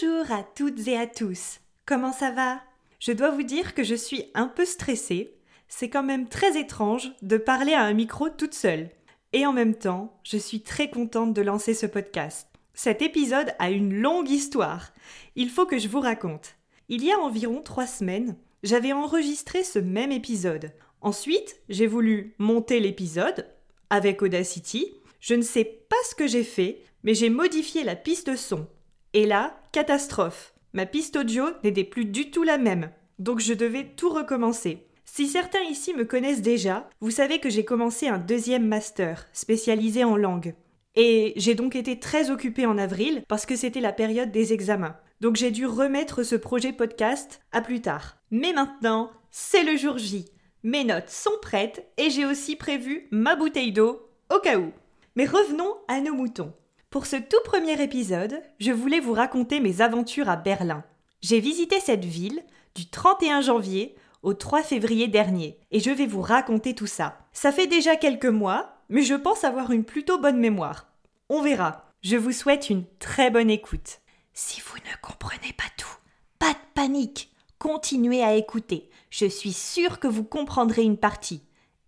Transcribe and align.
Bonjour 0.00 0.30
à 0.30 0.42
toutes 0.42 0.86
et 0.86 0.96
à 0.96 1.06
tous. 1.06 1.60
Comment 1.86 2.12
ça 2.12 2.30
va? 2.30 2.60
Je 3.00 3.10
dois 3.10 3.30
vous 3.30 3.42
dire 3.42 3.74
que 3.74 3.82
je 3.82 3.94
suis 3.94 4.26
un 4.34 4.46
peu 4.46 4.64
stressée. 4.64 5.34
C'est 5.66 5.88
quand 5.88 6.02
même 6.02 6.28
très 6.28 6.58
étrange 6.60 7.10
de 7.22 7.36
parler 7.36 7.72
à 7.72 7.82
un 7.82 7.94
micro 7.94 8.28
toute 8.28 8.54
seule. 8.54 8.90
Et 9.32 9.46
en 9.46 9.52
même 9.52 9.74
temps, 9.74 10.20
je 10.24 10.36
suis 10.36 10.60
très 10.60 10.90
contente 10.90 11.32
de 11.32 11.42
lancer 11.42 11.74
ce 11.74 11.86
podcast. 11.86 12.48
Cet 12.74 13.02
épisode 13.02 13.54
a 13.58 13.70
une 13.70 13.94
longue 13.94 14.30
histoire. 14.30 14.92
Il 15.36 15.50
faut 15.50 15.66
que 15.66 15.78
je 15.78 15.88
vous 15.88 16.00
raconte. 16.00 16.56
Il 16.88 17.04
y 17.04 17.10
a 17.10 17.18
environ 17.18 17.60
trois 17.60 17.86
semaines, 17.86 18.36
j'avais 18.62 18.92
enregistré 18.92 19.64
ce 19.64 19.78
même 19.78 20.12
épisode. 20.12 20.72
Ensuite, 21.00 21.60
j'ai 21.68 21.86
voulu 21.86 22.34
monter 22.38 22.78
l'épisode 22.78 23.48
avec 23.90 24.22
Audacity. 24.22 24.92
Je 25.20 25.34
ne 25.34 25.42
sais 25.42 25.64
pas 25.64 25.96
ce 26.08 26.14
que 26.14 26.26
j'ai 26.26 26.44
fait, 26.44 26.82
mais 27.02 27.14
j'ai 27.14 27.30
modifié 27.30 27.82
la 27.82 27.96
piste 27.96 28.36
son 28.36 28.68
et 29.14 29.26
là, 29.26 29.58
catastrophe. 29.72 30.54
Ma 30.72 30.86
piste 30.86 31.16
audio 31.16 31.46
n'était 31.64 31.84
plus 31.84 32.04
du 32.04 32.30
tout 32.30 32.42
la 32.42 32.58
même, 32.58 32.90
donc 33.18 33.40
je 33.40 33.54
devais 33.54 33.84
tout 33.96 34.10
recommencer. 34.10 34.86
Si 35.04 35.26
certains 35.26 35.62
ici 35.62 35.94
me 35.94 36.04
connaissent 36.04 36.42
déjà, 36.42 36.88
vous 37.00 37.10
savez 37.10 37.40
que 37.40 37.48
j'ai 37.48 37.64
commencé 37.64 38.08
un 38.08 38.18
deuxième 38.18 38.66
master, 38.66 39.26
spécialisé 39.32 40.04
en 40.04 40.16
langue. 40.16 40.54
Et 40.94 41.32
j'ai 41.36 41.54
donc 41.54 41.74
été 41.76 41.98
très 41.98 42.30
occupée 42.30 42.66
en 42.66 42.76
avril 42.76 43.22
parce 43.28 43.46
que 43.46 43.56
c'était 43.56 43.80
la 43.80 43.92
période 43.92 44.30
des 44.30 44.52
examens. 44.52 44.96
Donc 45.20 45.36
j'ai 45.36 45.50
dû 45.50 45.66
remettre 45.66 46.22
ce 46.22 46.36
projet 46.36 46.72
podcast 46.72 47.40
à 47.52 47.62
plus 47.62 47.80
tard. 47.80 48.16
Mais 48.30 48.52
maintenant, 48.52 49.10
c'est 49.30 49.64
le 49.64 49.76
jour 49.76 49.96
J. 49.98 50.26
Mes 50.62 50.84
notes 50.84 51.10
sont 51.10 51.38
prêtes 51.40 51.88
et 51.96 52.10
j'ai 52.10 52.26
aussi 52.26 52.56
prévu 52.56 53.08
ma 53.10 53.36
bouteille 53.36 53.72
d'eau 53.72 54.10
au 54.34 54.38
cas 54.40 54.58
où. 54.58 54.72
Mais 55.16 55.24
revenons 55.24 55.74
à 55.88 56.00
nos 56.00 56.14
moutons. 56.14 56.52
Pour 56.90 57.04
ce 57.04 57.16
tout 57.16 57.40
premier 57.44 57.82
épisode, 57.82 58.40
je 58.60 58.72
voulais 58.72 59.00
vous 59.00 59.12
raconter 59.12 59.60
mes 59.60 59.82
aventures 59.82 60.30
à 60.30 60.36
Berlin. 60.36 60.84
J'ai 61.20 61.38
visité 61.38 61.80
cette 61.80 62.06
ville 62.06 62.42
du 62.74 62.88
31 62.88 63.42
janvier 63.42 63.94
au 64.22 64.32
3 64.32 64.62
février 64.62 65.06
dernier, 65.06 65.58
et 65.70 65.80
je 65.80 65.90
vais 65.90 66.06
vous 66.06 66.22
raconter 66.22 66.74
tout 66.74 66.86
ça. 66.86 67.18
Ça 67.34 67.52
fait 67.52 67.66
déjà 67.66 67.96
quelques 67.96 68.24
mois, 68.24 68.78
mais 68.88 69.02
je 69.02 69.14
pense 69.14 69.44
avoir 69.44 69.70
une 69.70 69.84
plutôt 69.84 70.18
bonne 70.18 70.38
mémoire. 70.38 70.86
On 71.28 71.42
verra. 71.42 71.84
Je 72.00 72.16
vous 72.16 72.32
souhaite 72.32 72.70
une 72.70 72.86
très 72.98 73.30
bonne 73.30 73.50
écoute. 73.50 74.00
Si 74.32 74.62
vous 74.62 74.78
ne 74.78 74.96
comprenez 75.02 75.52
pas 75.58 75.68
tout, 75.76 75.98
pas 76.38 76.52
de 76.52 76.72
panique. 76.74 77.30
Continuez 77.58 78.24
à 78.24 78.34
écouter. 78.34 78.88
Je 79.10 79.26
suis 79.26 79.52
sûre 79.52 80.00
que 80.00 80.08
vous 80.08 80.24
comprendrez 80.24 80.84
une 80.84 80.96
partie. 80.96 81.42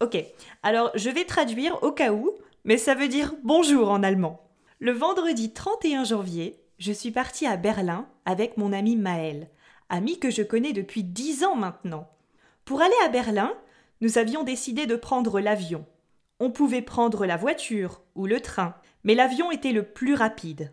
Ok, 0.00 0.16
alors 0.62 0.92
je 0.94 1.10
vais 1.10 1.24
traduire 1.24 1.82
au 1.82 1.90
cas 1.90 2.12
où, 2.12 2.30
mais 2.62 2.76
ça 2.76 2.94
veut 2.94 3.08
dire 3.08 3.34
bonjour 3.42 3.90
en 3.90 4.04
allemand. 4.04 4.48
Le 4.78 4.92
vendredi 4.92 5.52
31 5.52 6.04
janvier, 6.04 6.60
je 6.78 6.92
suis 6.92 7.10
partie 7.10 7.46
à 7.46 7.56
Berlin 7.56 8.06
avec 8.26 8.56
mon 8.58 8.72
ami 8.72 8.94
Maël 8.94 9.48
ami 9.88 10.18
que 10.18 10.30
je 10.30 10.42
connais 10.42 10.72
depuis 10.72 11.04
dix 11.04 11.44
ans 11.44 11.56
maintenant. 11.56 12.08
Pour 12.64 12.80
aller 12.80 12.94
à 13.04 13.08
Berlin, 13.08 13.52
nous 14.00 14.18
avions 14.18 14.42
décidé 14.42 14.86
de 14.86 14.96
prendre 14.96 15.40
l'avion. 15.40 15.86
On 16.40 16.50
pouvait 16.50 16.82
prendre 16.82 17.26
la 17.26 17.36
voiture 17.36 18.02
ou 18.14 18.26
le 18.26 18.40
train, 18.40 18.74
mais 19.04 19.14
l'avion 19.14 19.50
était 19.50 19.72
le 19.72 19.84
plus 19.84 20.14
rapide. 20.14 20.72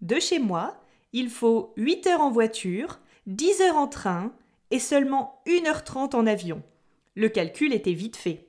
De 0.00 0.18
chez 0.18 0.38
moi, 0.38 0.82
il 1.12 1.28
faut 1.28 1.72
8 1.76 2.06
heures 2.06 2.20
en 2.20 2.30
voiture, 2.30 3.00
10 3.26 3.60
heures 3.62 3.76
en 3.76 3.88
train 3.88 4.32
et 4.70 4.78
seulement 4.78 5.42
1 5.46 5.66
heure 5.66 5.84
30 5.84 6.14
en 6.14 6.26
avion. 6.26 6.62
Le 7.16 7.28
calcul 7.28 7.72
était 7.72 7.92
vite 7.92 8.16
fait. 8.16 8.46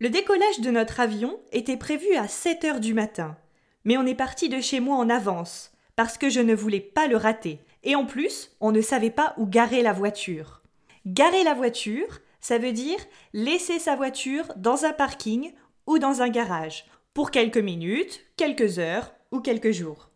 Le 0.00 0.10
décollage 0.10 0.60
de 0.60 0.70
notre 0.70 1.00
avion 1.00 1.38
était 1.52 1.76
prévu 1.76 2.14
à 2.16 2.28
7 2.28 2.64
heures 2.64 2.80
du 2.80 2.94
matin, 2.94 3.36
mais 3.84 3.96
on 3.96 4.06
est 4.06 4.16
parti 4.16 4.48
de 4.48 4.60
chez 4.60 4.80
moi 4.80 4.96
en 4.96 5.08
avance, 5.08 5.72
parce 5.94 6.18
que 6.18 6.28
je 6.28 6.40
ne 6.40 6.54
voulais 6.54 6.80
pas 6.80 7.06
le 7.06 7.16
rater, 7.16 7.60
et 7.84 7.94
en 7.94 8.06
plus, 8.06 8.50
on 8.60 8.72
ne 8.72 8.80
savait 8.80 9.10
pas 9.10 9.34
où 9.36 9.46
garer 9.46 9.82
la 9.82 9.92
voiture. 9.92 10.62
Garer 11.06 11.44
la 11.44 11.54
voiture, 11.54 12.20
ça 12.40 12.58
veut 12.58 12.72
dire 12.72 12.98
laisser 13.32 13.78
sa 13.78 13.94
voiture 13.94 14.52
dans 14.56 14.84
un 14.84 14.92
parking 14.92 15.52
ou 15.86 15.98
dans 15.98 16.22
un 16.22 16.28
garage, 16.28 16.86
pour 17.12 17.30
quelques 17.30 17.58
minutes, 17.58 18.24
quelques 18.36 18.78
heures 18.78 19.12
ou 19.30 19.40
quelques 19.40 19.70
jours. 19.70 20.10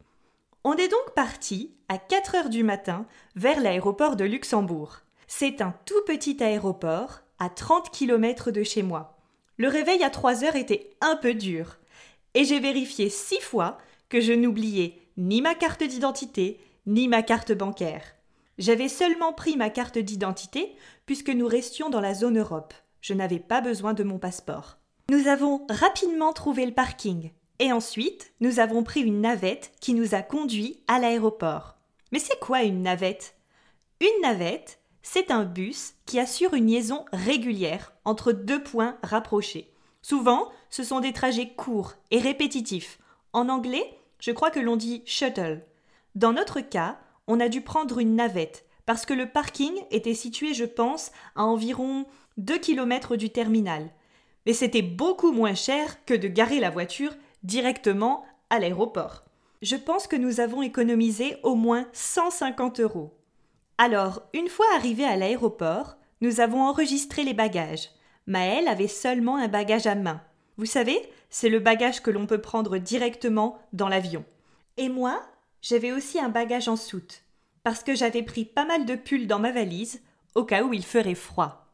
On 0.64 0.74
est 0.74 0.88
donc 0.88 1.14
parti 1.14 1.74
à 1.88 1.98
4 1.98 2.34
heures 2.34 2.48
du 2.48 2.64
matin 2.64 3.06
vers 3.36 3.60
l'aéroport 3.60 4.16
de 4.16 4.24
Luxembourg. 4.24 4.98
C'est 5.26 5.60
un 5.60 5.74
tout 5.84 6.02
petit 6.06 6.42
aéroport 6.42 7.20
à 7.38 7.48
30 7.48 7.90
km 7.90 8.50
de 8.50 8.62
chez 8.62 8.82
moi. 8.82 9.18
Le 9.56 9.68
réveil 9.68 10.02
à 10.02 10.10
3 10.10 10.44
heures 10.44 10.56
était 10.56 10.90
un 11.00 11.16
peu 11.16 11.34
dur. 11.34 11.78
Et 12.34 12.44
j'ai 12.44 12.60
vérifié 12.60 13.08
six 13.08 13.40
fois 13.40 13.78
que 14.08 14.20
je 14.20 14.32
n'oubliais 14.32 14.98
ni 15.16 15.42
ma 15.42 15.54
carte 15.54 15.82
d'identité, 15.82 16.60
ni 16.88 17.06
ma 17.06 17.22
carte 17.22 17.52
bancaire. 17.52 18.02
J'avais 18.56 18.88
seulement 18.88 19.34
pris 19.34 19.56
ma 19.58 19.68
carte 19.68 19.98
d'identité 19.98 20.74
puisque 21.04 21.28
nous 21.28 21.46
restions 21.46 21.90
dans 21.90 22.00
la 22.00 22.14
zone 22.14 22.38
Europe. 22.38 22.72
Je 23.02 23.12
n'avais 23.12 23.38
pas 23.38 23.60
besoin 23.60 23.92
de 23.92 24.02
mon 24.02 24.18
passeport. 24.18 24.78
Nous 25.10 25.28
avons 25.28 25.66
rapidement 25.68 26.32
trouvé 26.32 26.64
le 26.64 26.72
parking 26.72 27.30
et 27.58 27.72
ensuite 27.72 28.32
nous 28.40 28.58
avons 28.58 28.82
pris 28.82 29.00
une 29.00 29.20
navette 29.20 29.70
qui 29.80 29.92
nous 29.92 30.14
a 30.14 30.22
conduits 30.22 30.82
à 30.88 30.98
l'aéroport. 30.98 31.76
Mais 32.10 32.18
c'est 32.18 32.40
quoi 32.40 32.62
une 32.62 32.82
navette? 32.82 33.36
Une 34.00 34.22
navette, 34.22 34.80
c'est 35.02 35.30
un 35.30 35.44
bus 35.44 35.92
qui 36.06 36.18
assure 36.18 36.54
une 36.54 36.68
liaison 36.68 37.04
régulière 37.12 37.92
entre 38.06 38.32
deux 38.32 38.62
points 38.62 38.96
rapprochés. 39.02 39.70
Souvent, 40.00 40.48
ce 40.70 40.82
sont 40.82 41.00
des 41.00 41.12
trajets 41.12 41.50
courts 41.50 41.94
et 42.10 42.18
répétitifs. 42.18 42.98
En 43.34 43.50
anglais, 43.50 43.98
je 44.20 44.30
crois 44.30 44.50
que 44.50 44.60
l'on 44.60 44.76
dit 44.76 45.02
shuttle. 45.04 45.62
Dans 46.14 46.32
notre 46.32 46.60
cas, 46.60 46.98
on 47.26 47.40
a 47.40 47.48
dû 47.48 47.60
prendre 47.60 47.98
une 47.98 48.16
navette 48.16 48.64
parce 48.86 49.04
que 49.04 49.14
le 49.14 49.28
parking 49.28 49.74
était 49.90 50.14
situé, 50.14 50.54
je 50.54 50.64
pense, 50.64 51.12
à 51.36 51.44
environ 51.44 52.06
2 52.38 52.58
km 52.58 53.16
du 53.16 53.30
terminal. 53.30 53.90
Mais 54.46 54.54
c'était 54.54 54.82
beaucoup 54.82 55.30
moins 55.30 55.54
cher 55.54 56.04
que 56.06 56.14
de 56.14 56.26
garer 56.26 56.58
la 56.58 56.70
voiture 56.70 57.14
directement 57.42 58.24
à 58.48 58.58
l'aéroport. 58.58 59.24
Je 59.60 59.76
pense 59.76 60.06
que 60.06 60.16
nous 60.16 60.40
avons 60.40 60.62
économisé 60.62 61.36
au 61.42 61.54
moins 61.54 61.86
150 61.92 62.80
euros. 62.80 63.14
Alors, 63.76 64.22
une 64.32 64.48
fois 64.48 64.66
arrivés 64.74 65.04
à 65.04 65.16
l'aéroport, 65.16 65.96
nous 66.20 66.40
avons 66.40 66.62
enregistré 66.62 67.24
les 67.24 67.34
bagages. 67.34 67.90
Maëlle 68.26 68.68
avait 68.68 68.88
seulement 68.88 69.36
un 69.36 69.48
bagage 69.48 69.86
à 69.86 69.94
main. 69.94 70.20
Vous 70.56 70.66
savez, 70.66 70.98
c'est 71.30 71.48
le 71.48 71.60
bagage 71.60 72.02
que 72.02 72.10
l'on 72.10 72.26
peut 72.26 72.40
prendre 72.40 72.78
directement 72.78 73.58
dans 73.72 73.88
l'avion. 73.88 74.24
Et 74.76 74.88
moi, 74.88 75.20
j'avais 75.62 75.92
aussi 75.92 76.18
un 76.18 76.28
bagage 76.28 76.68
en 76.68 76.76
soute, 76.76 77.22
parce 77.62 77.82
que 77.82 77.94
j'avais 77.94 78.22
pris 78.22 78.44
pas 78.44 78.64
mal 78.64 78.84
de 78.86 78.94
pulls 78.94 79.26
dans 79.26 79.38
ma 79.38 79.52
valise, 79.52 80.00
au 80.34 80.44
cas 80.44 80.62
où 80.62 80.72
il 80.72 80.84
ferait 80.84 81.14
froid. 81.14 81.66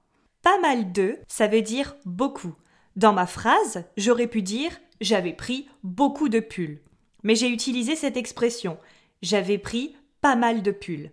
Pas 0.43 0.59
mal 0.61 0.93
de, 0.93 1.19
ça 1.29 1.47
veut 1.47 1.63
dire 1.63 1.97
beaucoup. 2.05 2.55
Dans 2.97 3.13
ma 3.13 3.27
phrase, 3.27 3.85
j'aurais 3.97 4.27
pu 4.27 4.43
dire 4.43 4.73
j'avais 5.01 5.33
pris 5.33 5.69
beaucoup 5.83 6.29
de 6.29 6.41
pulls. 6.41 6.81
Mais 7.23 7.35
j'ai 7.35 7.49
utilisé 7.49 7.97
cette 7.97 8.17
expression 8.17 8.79
j'avais 9.25 9.59
pris 9.59 9.97
pas 10.21 10.37
mal 10.37 10.63
de 10.63 10.71
pulls. 10.71 11.11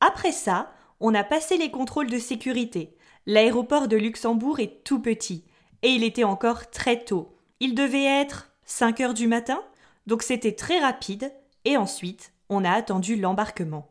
Après 0.00 0.32
ça, 0.32 0.72
on 1.00 1.14
a 1.14 1.24
passé 1.24 1.56
les 1.56 1.70
contrôles 1.70 2.08
de 2.08 2.18
sécurité. 2.18 2.96
L'aéroport 3.26 3.88
de 3.88 3.96
Luxembourg 3.96 4.60
est 4.60 4.84
tout 4.84 5.00
petit, 5.00 5.44
et 5.82 5.88
il 5.88 6.04
était 6.04 6.24
encore 6.24 6.70
très 6.70 7.04
tôt. 7.04 7.34
Il 7.58 7.74
devait 7.74 8.04
être 8.04 8.52
5 8.64 9.00
heures 9.00 9.14
du 9.14 9.26
matin, 9.26 9.60
donc 10.06 10.22
c'était 10.22 10.54
très 10.54 10.78
rapide, 10.78 11.32
et 11.64 11.76
ensuite, 11.76 12.32
on 12.48 12.64
a 12.64 12.70
attendu 12.70 13.16
l'embarquement. 13.16 13.88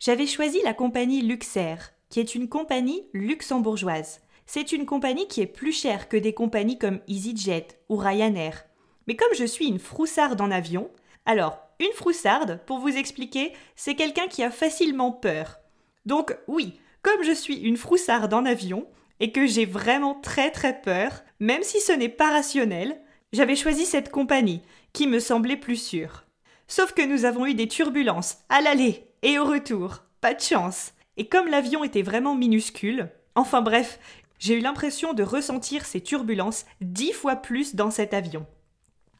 J'avais 0.00 0.26
choisi 0.26 0.60
la 0.62 0.74
compagnie 0.74 1.22
Luxair, 1.22 1.92
qui 2.10 2.20
est 2.20 2.34
une 2.34 2.48
compagnie 2.48 3.04
luxembourgeoise. 3.12 4.20
C'est 4.46 4.72
une 4.72 4.86
compagnie 4.86 5.26
qui 5.28 5.40
est 5.40 5.46
plus 5.46 5.72
chère 5.72 6.08
que 6.08 6.16
des 6.16 6.32
compagnies 6.32 6.78
comme 6.78 7.00
EasyJet 7.08 7.66
ou 7.88 7.96
Ryanair. 7.96 8.64
Mais 9.06 9.16
comme 9.16 9.34
je 9.36 9.44
suis 9.44 9.66
une 9.66 9.78
froussarde 9.78 10.40
en 10.40 10.50
avion, 10.50 10.90
alors 11.24 11.58
une 11.80 11.92
froussarde, 11.92 12.60
pour 12.66 12.78
vous 12.78 12.96
expliquer, 12.96 13.52
c'est 13.74 13.94
quelqu'un 13.94 14.28
qui 14.28 14.42
a 14.42 14.50
facilement 14.50 15.12
peur. 15.12 15.58
Donc 16.04 16.36
oui, 16.46 16.78
comme 17.02 17.22
je 17.22 17.32
suis 17.32 17.56
une 17.56 17.76
froussarde 17.76 18.32
en 18.32 18.44
avion, 18.44 18.86
et 19.20 19.32
que 19.32 19.46
j'ai 19.46 19.64
vraiment 19.64 20.14
très 20.14 20.50
très 20.50 20.80
peur, 20.80 21.22
même 21.40 21.62
si 21.62 21.80
ce 21.80 21.92
n'est 21.92 22.08
pas 22.08 22.30
rationnel, 22.30 23.00
j'avais 23.32 23.56
choisi 23.56 23.86
cette 23.86 24.10
compagnie, 24.10 24.62
qui 24.92 25.06
me 25.06 25.20
semblait 25.20 25.56
plus 25.56 25.76
sûre. 25.76 26.25
Sauf 26.68 26.92
que 26.92 27.06
nous 27.06 27.24
avons 27.24 27.46
eu 27.46 27.54
des 27.54 27.68
turbulences 27.68 28.38
à 28.48 28.60
l'aller 28.60 29.08
et 29.22 29.38
au 29.38 29.44
retour. 29.44 30.02
Pas 30.20 30.34
de 30.34 30.40
chance. 30.40 30.92
Et 31.16 31.28
comme 31.28 31.48
l'avion 31.48 31.84
était 31.84 32.02
vraiment 32.02 32.34
minuscule, 32.34 33.10
enfin 33.34 33.62
bref, 33.62 33.98
j'ai 34.38 34.54
eu 34.54 34.60
l'impression 34.60 35.14
de 35.14 35.22
ressentir 35.22 35.84
ces 35.84 36.00
turbulences 36.00 36.66
dix 36.80 37.12
fois 37.12 37.36
plus 37.36 37.74
dans 37.74 37.90
cet 37.90 38.12
avion. 38.12 38.46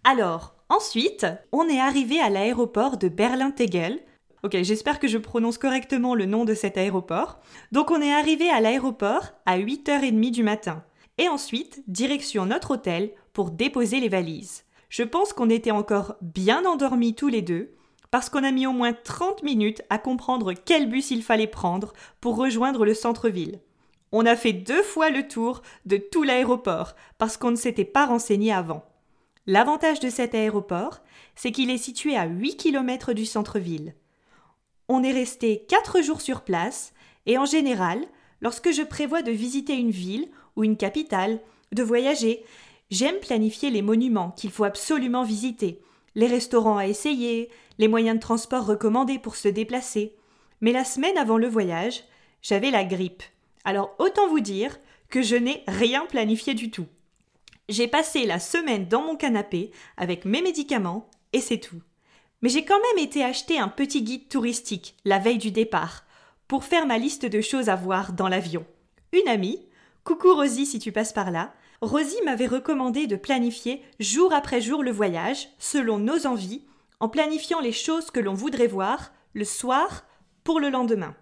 Alors, 0.05 0.55
ensuite, 0.69 1.27
on 1.53 1.69
est 1.69 1.81
arrivé 1.81 2.21
à 2.21 2.31
l'aéroport 2.31 2.97
de 2.97 3.09
Berlin-Tegel. 3.09 4.01
Ok, 4.43 4.57
j'espère 4.63 4.99
que 4.99 5.09
je 5.09 5.19
prononce 5.19 5.59
correctement 5.59 6.15
le 6.15 6.27
nom 6.27 6.45
de 6.45 6.55
cet 6.55 6.77
aéroport. 6.77 7.41
Donc 7.73 7.91
on 7.91 8.03
est 8.03 8.13
arrivé 8.13 8.51
à 8.51 8.61
l'aéroport 8.61 9.33
à 9.47 9.59
8h30 9.59 10.31
du 10.31 10.43
matin. 10.43 10.85
Et 11.19 11.29
ensuite, 11.29 11.83
direction 11.87 12.45
notre 12.45 12.73
hôtel 12.73 13.13
pour 13.33 13.51
déposer 13.51 14.01
les 14.01 14.11
valises. 14.11 14.66
Je 14.89 15.03
pense 15.03 15.33
qu'on 15.33 15.51
était 15.51 15.71
encore 15.71 16.17
bien 16.21 16.65
endormis 16.65 17.15
tous 17.15 17.29
les 17.29 17.43
deux, 17.43 17.75
parce 18.11 18.31
qu'on 18.31 18.45
a 18.45 18.53
mis 18.53 18.67
au 18.67 18.73
moins 18.73 18.93
30 18.93 19.43
minutes 19.43 19.83
à 19.91 19.99
comprendre 19.99 20.53
quel 20.53 20.89
bus 20.89 21.11
il 21.11 21.23
fallait 21.23 21.47
prendre 21.47 21.93
pour 22.21 22.37
rejoindre 22.37 22.85
le 22.85 22.95
centre-ville. 22.95 23.61
On 24.13 24.25
a 24.25 24.37
fait 24.37 24.53
deux 24.53 24.83
fois 24.83 25.11
le 25.11 25.27
tour 25.27 25.63
de 25.85 25.97
tout 25.97 26.23
l'aéroport 26.23 26.95
parce 27.19 27.37
qu'on 27.37 27.51
ne 27.51 27.57
s'était 27.57 27.85
pas 27.85 28.07
renseigné 28.07 28.53
avant. 28.53 28.85
L'avantage 29.47 30.01
de 30.01 30.09
cet 30.09 30.35
aéroport, 30.35 31.01
c'est 31.35 31.53
qu'il 31.53 31.71
est 31.71 31.79
situé 31.79 32.17
à 32.17 32.27
8 32.27 32.57
km 32.57 33.13
du 33.13 33.27
centre-ville. 33.27 33.95
On 34.89 35.03
est 35.03 35.13
resté 35.13 35.67
4 35.69 36.01
jours 36.03 36.21
sur 36.21 36.43
place 36.43 36.93
et 37.27 37.39
en 37.39 37.45
général, 37.45 38.07
lorsque 38.41 38.73
je 38.73 38.83
prévois 38.83 39.23
de 39.23 39.33
visiter 39.33 39.75
une 39.75 39.91
ville 39.91 40.29
ou 40.55 40.65
une 40.65 40.77
capitale, 40.77 41.41
de 41.73 41.83
voyager, 41.83 42.45
j'aime 42.91 43.19
planifier 43.21 43.71
les 43.71 43.83
monuments 43.83 44.31
qu'il 44.33 44.51
faut 44.51 44.65
absolument 44.65 45.25
visiter, 45.25 45.83
les 46.15 46.27
restaurants 46.27 46.79
à 46.79 46.87
essayer, 46.87 47.51
les 47.79 47.89
moyens 47.89 48.17
de 48.17 48.23
transport 48.23 48.67
recommandés 48.67 49.19
pour 49.19 49.37
se 49.37 49.49
déplacer. 49.49 50.15
Mais 50.61 50.73
la 50.73 50.85
semaine 50.85 51.19
avant 51.19 51.39
le 51.39 51.49
voyage, 51.49 52.05
j'avais 52.43 52.71
la 52.71 52.85
grippe. 52.85 53.23
Alors 53.65 53.95
autant 53.99 54.29
vous 54.29 54.41
dire 54.41 54.79
que 55.11 55.23
je 55.23 55.37
n'ai 55.37 55.63
rien 55.67 56.07
planifié 56.07 56.55
du 56.55 56.71
tout. 56.71 56.87
J'ai 57.69 57.89
passé 57.89 58.25
la 58.27 58.39
semaine 58.39 58.87
dans 58.87 59.03
mon 59.03 59.17
canapé 59.17 59.73
avec 59.97 60.25
mes 60.25 60.41
médicaments 60.41 61.11
et 61.33 61.41
c'est 61.41 61.59
tout. 61.59 61.83
Mais 62.43 62.49
j'ai 62.49 62.65
quand 62.65 62.81
même 62.81 63.05
été 63.05 63.25
acheter 63.25 63.59
un 63.59 63.69
petit 63.69 64.03
guide 64.03 64.29
touristique 64.29 64.95
la 65.05 65.19
veille 65.19 65.39
du 65.39 65.51
départ 65.51 66.05
pour 66.49 66.65
faire 66.65 66.87
ma 66.87 66.99
liste 66.99 67.27
de 67.27 67.41
choses 67.41 67.69
à 67.69 67.75
voir 67.75 68.13
dans 68.13 68.29
l'avion. 68.29 68.65
Une 69.13 69.29
amie, 69.29 69.67
coucou 70.05 70.35
Rosie 70.35 70.67
si 70.67 70.79
tu 70.79 70.93
passes 70.93 71.13
par 71.13 71.31
là, 71.31 71.53
Rosie 71.81 72.23
m'avait 72.25 72.47
recommandé 72.47 73.07
de 73.07 73.17
planifier 73.17 73.83
jour 74.01 74.33
après 74.33 74.61
jour 74.61 74.83
le 74.83 74.91
voyage, 74.91 75.49
selon 75.59 75.99
nos 75.99 76.27
envies, 76.27 76.65
en 77.01 77.09
planifiant 77.09 77.61
les 77.61 77.73
choses 77.73 78.11
que 78.11 78.21
l'on 78.21 78.35
voudrait 78.35 78.67
voir 78.67 79.13
le 79.35 79.45
soir 79.45 80.05
pour 80.45 80.61
le 80.61 80.71
lendemain. 80.71 81.15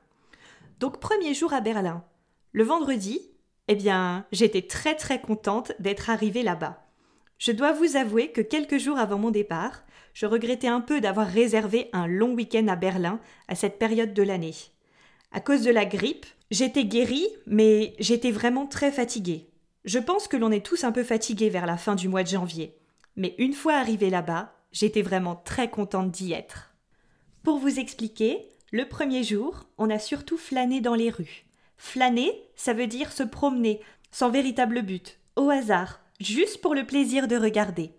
Donc 0.78 1.00
premier 1.00 1.34
jour 1.34 1.52
à 1.52 1.60
Berlin. 1.60 2.04
Le 2.52 2.62
vendredi, 2.62 3.20
eh 3.68 3.74
bien, 3.74 4.26
j'étais 4.30 4.62
très 4.62 4.94
très 4.94 5.20
contente 5.20 5.72
d'être 5.80 6.10
arrivée 6.10 6.42
là-bas. 6.42 6.84
Je 7.38 7.50
dois 7.50 7.72
vous 7.72 7.96
avouer 7.96 8.30
que 8.30 8.40
quelques 8.40 8.78
jours 8.78 8.98
avant 8.98 9.18
mon 9.18 9.30
départ, 9.30 9.82
je 10.12 10.26
regrettais 10.26 10.68
un 10.68 10.80
peu 10.80 11.00
d'avoir 11.00 11.26
réservé 11.26 11.90
un 11.92 12.06
long 12.06 12.34
week-end 12.34 12.68
à 12.68 12.76
Berlin 12.76 13.18
à 13.48 13.56
cette 13.56 13.78
période 13.78 14.14
de 14.14 14.22
l'année. 14.22 14.54
À 15.32 15.40
cause 15.40 15.62
de 15.62 15.72
la 15.72 15.84
grippe, 15.84 16.26
j'étais 16.52 16.84
guérie, 16.84 17.26
mais 17.46 17.96
j'étais 17.98 18.30
vraiment 18.30 18.66
très 18.66 18.92
fatiguée. 18.92 19.48
Je 19.84 19.98
pense 19.98 20.28
que 20.28 20.36
l'on 20.38 20.50
est 20.50 20.64
tous 20.64 20.84
un 20.84 20.92
peu 20.92 21.04
fatigués 21.04 21.50
vers 21.50 21.66
la 21.66 21.76
fin 21.76 21.94
du 21.94 22.08
mois 22.08 22.22
de 22.22 22.28
janvier. 22.28 22.78
Mais 23.16 23.34
une 23.36 23.52
fois 23.52 23.75
arrivée 23.75 24.08
là-bas, 24.08 24.54
j'étais 24.72 25.02
vraiment 25.02 25.36
très 25.36 25.69
contente 25.69 26.10
d'y 26.10 26.32
être. 26.32 26.75
Pour 27.42 27.58
vous 27.58 27.78
expliquer, 27.78 28.48
le 28.72 28.88
premier 28.88 29.23
jour, 29.23 29.64
on 29.76 29.90
a 29.90 29.99
surtout 29.99 30.38
flâné 30.38 30.80
dans 30.80 30.94
les 30.94 31.11
rues. 31.11 31.44
Flâner, 31.76 32.32
ça 32.56 32.73
veut 32.73 32.87
dire 32.87 33.12
se 33.12 33.23
promener, 33.23 33.80
sans 34.11 34.30
véritable 34.30 34.82
but, 34.82 35.18
au 35.37 35.50
hasard, 35.50 36.00
juste 36.18 36.62
pour 36.62 36.75
le 36.75 36.87
plaisir 36.87 37.28
de 37.28 37.37
regarder. 37.37 37.92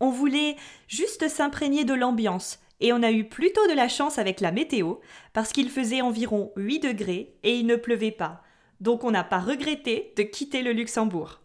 On 0.00 0.10
voulait 0.10 0.56
juste 0.88 1.28
s'imprégner 1.28 1.84
de 1.84 1.94
l'ambiance, 1.94 2.58
et 2.80 2.92
on 2.92 3.02
a 3.02 3.12
eu 3.12 3.28
plutôt 3.28 3.66
de 3.68 3.74
la 3.74 3.88
chance 3.88 4.18
avec 4.18 4.40
la 4.40 4.50
météo, 4.50 4.96
parce 5.32 5.52
qu'il 5.52 5.70
faisait 5.70 6.00
environ 6.00 6.50
8 6.56 6.80
degrés 6.80 7.36
et 7.44 7.54
il 7.54 7.66
ne 7.66 7.76
pleuvait 7.76 8.10
pas, 8.10 8.42
donc 8.80 9.04
on 9.04 9.10
n'a 9.10 9.24
pas 9.24 9.38
regretté 9.38 10.12
de 10.16 10.22
quitter 10.22 10.62
le 10.62 10.72
Luxembourg. 10.72 11.40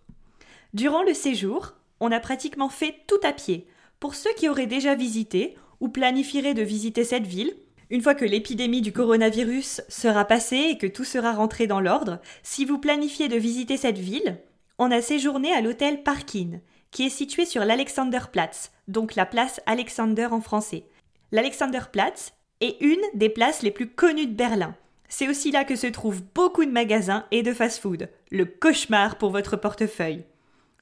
Durant 0.74 1.04
le 1.04 1.14
séjour, 1.14 1.74
on 2.00 2.12
a 2.12 2.20
pratiquement 2.20 2.70
fait 2.70 2.96
tout 3.08 3.20
à 3.24 3.34
pied. 3.34 3.68
Pour 4.00 4.16
ceux 4.16 4.34
qui 4.36 4.50
auraient 4.50 4.68
déjà 4.68 4.96
visité 4.96 5.56
ou 5.80 5.90
planifieraient 5.90 6.54
de 6.54 6.62
visiter 6.62 7.04
cette 7.04 7.28
ville, 7.28 7.56
une 7.90 8.02
fois 8.02 8.16
que 8.16 8.26
l'épidémie 8.26 8.82
du 8.82 8.92
coronavirus 8.92 9.82
sera 9.90 10.26
passée 10.26 10.70
et 10.72 10.78
que 10.78 10.88
tout 10.88 11.04
sera 11.04 11.34
rentré 11.34 11.68
dans 11.68 11.80
l'ordre, 11.80 12.20
si 12.44 12.66
vous 12.66 12.80
planifiez 12.80 13.28
de 13.28 13.38
visiter 13.38 13.78
cette 13.78 14.00
ville, 14.00 14.40
on 14.80 14.92
a 14.92 15.02
séjourné 15.02 15.54
à 15.54 15.62
l'hôtel 15.62 16.04
Parkin, 16.04 16.60
qui 16.92 17.06
est 17.06 17.10
situé 17.10 17.46
sur 17.46 17.64
l'Alexanderplatz, 17.64 18.72
donc 18.88 19.16
la 19.16 19.26
place 19.26 19.62
Alexander 19.66 20.28
en 20.32 20.42
français. 20.42 20.86
L'Alexanderplatz 21.32 22.34
est 22.62 22.78
une 22.82 23.02
des 23.14 23.30
places 23.30 23.62
les 23.62 23.72
plus 23.72 23.88
connues 23.88 24.28
de 24.28 24.34
Berlin. 24.34 24.76
C'est 25.08 25.28
aussi 25.28 25.52
là 25.52 25.64
que 25.64 25.76
se 25.76 25.88
trouvent 25.88 26.24
beaucoup 26.34 26.66
de 26.66 26.72
magasins 26.72 27.26
et 27.32 27.44
de 27.44 27.54
fast-food. 27.54 28.10
Le 28.32 28.46
cauchemar 28.46 29.18
pour 29.18 29.30
votre 29.32 29.56
portefeuille. 29.56 30.26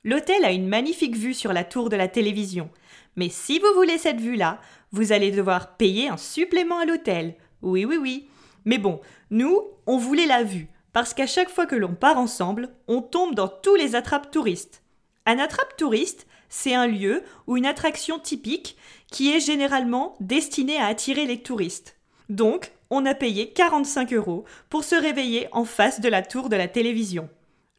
L'hôtel 0.04 0.44
a 0.44 0.52
une 0.52 0.68
magnifique 0.68 1.16
vue 1.16 1.34
sur 1.34 1.54
la 1.54 1.64
tour 1.64 1.90
de 1.90 1.96
la 1.96 2.08
télévision. 2.08 2.70
Mais 3.16 3.30
si 3.30 3.60
vous 3.60 3.74
voulez 3.76 3.98
cette 3.98 4.20
vue-là, 4.20 4.60
vous 4.92 5.12
allez 5.12 5.32
devoir 5.32 5.78
payer 5.78 6.10
un 6.10 6.18
supplément 6.18 6.80
à 6.80 6.86
l'hôtel. 6.86 7.36
Oui, 7.62 7.86
oui, 7.86 7.98
oui. 7.98 8.28
Mais 8.66 8.78
bon, 8.78 9.02
nous, 9.30 9.62
on 9.88 9.98
voulait 9.98 10.26
la 10.26 10.44
vue, 10.44 10.68
parce 10.94 11.14
qu'à 11.14 11.28
chaque 11.28 11.50
fois 11.50 11.66
que 11.66 11.76
l'on 11.76 11.96
part 11.96 12.18
ensemble, 12.18 12.70
on 12.88 13.02
tombe 13.02 13.36
dans 13.36 13.48
tous 13.48 13.76
les 13.76 13.96
attrapes 13.96 14.32
touristes. 14.32 14.84
Un 15.26 15.40
attrape 15.40 15.78
touriste, 15.78 16.28
c'est 16.50 16.76
un 16.76 16.88
lieu 16.88 17.24
ou 17.48 17.58
une 17.58 17.66
attraction 17.66 18.20
typique 18.20 18.78
qui 19.12 19.34
est 19.34 19.40
généralement 19.40 20.16
destinée 20.20 20.78
à 20.78 20.88
attirer 20.88 21.26
les 21.26 21.42
touristes. 21.42 21.98
Donc, 22.30 22.72
on 22.94 23.06
a 23.08 23.16
payé 23.16 23.50
45 23.50 24.14
euros 24.14 24.46
pour 24.70 24.84
se 24.84 24.96
réveiller 24.96 25.48
en 25.52 25.66
face 25.66 26.00
de 26.00 26.10
la 26.10 26.22
tour 26.22 26.48
de 26.48 26.56
la 26.56 26.68
télévision. 26.68 27.28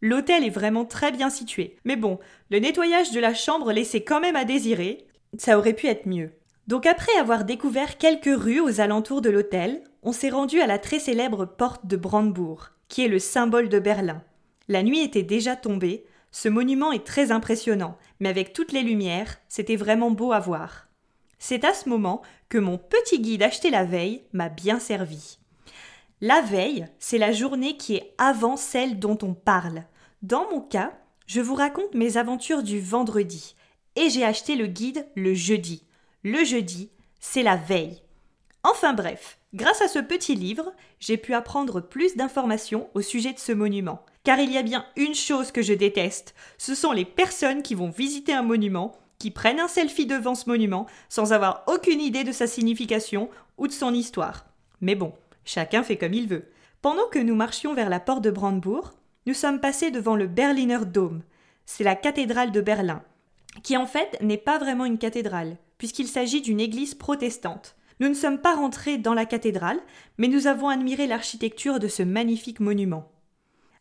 L'hôtel 0.03 0.45
est 0.45 0.51
vraiment 0.51 0.85
très 0.85 1.13
bien 1.13 1.31
situé. 1.31 1.77
Mais 1.85 1.97
bon, 1.97 2.19
le 2.51 2.59
nettoyage 2.59 3.13
de 3.13 3.21
la 3.21 3.33
chambre 3.33 3.73
laissait 3.73 4.03
quand 4.03 4.21
même 4.21 4.37
à 4.37 4.45
désirer. 4.45 5.07
Ça 5.39 5.57
aurait 5.57 5.73
pu 5.73 5.87
être 5.87 6.07
mieux. 6.07 6.33
Donc 6.67 6.85
après 6.85 7.17
avoir 7.19 7.45
découvert 7.45 7.97
quelques 7.97 8.37
rues 8.37 8.61
aux 8.61 8.81
alentours 8.81 9.21
de 9.21 9.31
l'hôtel, 9.31 9.83
on 10.03 10.13
s'est 10.13 10.31
rendu 10.31 10.61
à 10.61 10.67
la 10.67 10.79
très 10.79 10.99
célèbre 10.99 11.45
porte 11.45 11.87
de 11.87 11.97
Brandebourg, 11.97 12.71
qui 12.89 13.05
est 13.05 13.09
le 13.09 13.19
symbole 13.21 13.69
de 13.69 13.79
Berlin. 13.79 14.23
La 14.69 14.83
nuit 14.83 15.01
était 15.01 15.23
déjà 15.23 15.55
tombée, 15.55 16.07
ce 16.33 16.49
monument 16.49 16.91
est 16.91 17.07
très 17.07 17.31
impressionnant, 17.31 17.97
mais 18.19 18.29
avec 18.29 18.53
toutes 18.53 18.73
les 18.73 18.83
lumières, 18.83 19.37
c'était 19.47 19.77
vraiment 19.77 20.11
beau 20.11 20.33
à 20.33 20.41
voir. 20.41 20.89
C'est 21.39 21.65
à 21.65 21.75
ce 21.75 21.89
moment 21.89 22.23
que 22.55 22.59
mon 22.61 22.79
petit 22.79 23.19
guide 23.19 23.43
acheté 23.43 23.69
la 23.69 23.83
veille 23.83 24.23
m'a 24.33 24.49
bien 24.49 24.79
servi. 24.79 25.39
La 26.21 26.41
veille, 26.41 26.87
c'est 27.01 27.19
la 27.19 27.33
journée 27.33 27.77
qui 27.77 27.97
est 27.97 28.15
avant 28.17 28.57
celle 28.57 29.01
dont 29.01 29.19
on 29.23 29.35
parle. 29.35 29.83
Dans 30.23 30.49
mon 30.53 30.61
cas, 30.61 30.97
je 31.27 31.41
vous 31.41 31.57
raconte 31.57 31.97
mes 31.97 32.17
aventures 32.17 32.63
du 32.63 32.79
vendredi, 32.79 33.57
et 33.97 34.09
j'ai 34.09 34.25
acheté 34.25 34.55
le 34.55 34.69
guide 34.69 35.05
le 35.17 35.35
jeudi. 35.35 35.83
Le 36.23 36.45
jeudi, 36.45 36.93
c'est 37.19 37.43
la 37.43 37.57
veille. 37.57 38.03
Enfin 38.63 38.93
bref, 38.93 39.39
grâce 39.53 39.83
à 39.83 39.89
ce 39.89 39.99
petit 39.99 40.37
livre, 40.37 40.73
j'ai 41.01 41.17
pu 41.17 41.35
apprendre 41.35 41.81
plus 41.81 42.15
d'informations 42.15 42.89
au 42.95 43.01
sujet 43.01 43.33
de 43.33 43.41
ce 43.41 43.51
monument. 43.51 44.07
Car 44.23 44.39
il 44.39 44.53
y 44.53 44.59
a 44.59 44.63
bien 44.63 44.87
une 44.95 45.17
chose 45.17 45.51
que 45.51 45.61
je 45.61 45.75
déteste, 45.75 46.37
ce 46.59 46.77
sont 46.77 46.93
les 46.93 47.05
personnes 47.05 47.63
qui 47.63 47.75
vont 47.75 47.91
visiter 47.91 48.33
un 48.33 48.43
monument, 48.43 48.97
qui 49.19 49.31
prennent 49.31 49.61
un 49.61 49.69
selfie 49.69 50.07
devant 50.07 50.35
ce 50.35 50.49
monument 50.49 50.87
sans 51.09 51.33
avoir 51.33 51.65
aucune 51.67 52.01
idée 52.01 52.25
de 52.25 52.33
sa 52.33 52.47
signification 52.47 53.31
ou 53.57 53.67
de 53.67 53.73
son 53.73 53.95
histoire. 53.95 54.47
Mais 54.81 54.95
bon, 54.95 55.13
chacun 55.45 55.83
fait 55.83 55.97
comme 55.97 56.15
il 56.15 56.29
veut. 56.29 56.51
Pendant 56.83 57.09
que 57.09 57.19
nous 57.19 57.35
marchions 57.35 57.75
vers 57.75 57.89
la 57.89 58.01
porte 58.01 58.23
de 58.23 58.31
Brandebourg, 58.31 58.93
nous 59.27 59.35
sommes 59.35 59.61
passés 59.61 59.91
devant 59.91 60.17
le 60.17 60.27
Berliner 60.27 60.85
Dom. 60.85 61.23
C'est 61.65 61.85
la 61.85 61.97
cathédrale 61.97 62.53
de 62.53 62.61
Berlin, 62.61 63.03
qui 63.63 63.77
en 63.77 63.87
fait 63.87 64.19
n'est 64.21 64.37
pas 64.37 64.59
vraiment 64.59 64.85
une 64.85 64.99
cathédrale, 64.99 65.57
puisqu'il 65.79 66.09
s'agit 66.09 66.43
d'une 66.43 66.61
église 66.61 66.95
protestante. 66.95 67.77
Nous 68.01 68.09
ne 68.09 68.15
sommes 68.15 68.39
pas 68.39 68.57
rentrés 68.57 68.99
dans 68.99 69.15
la 69.15 69.25
cathédrale, 69.25 69.81
mais 70.19 70.29
nous 70.29 70.47
avons 70.47 70.69
admiré 70.69 71.07
l'architecture 71.07 71.79
de 71.79 71.89
ce 71.89 72.03
magnifique 72.03 72.61
monument. 72.61 73.11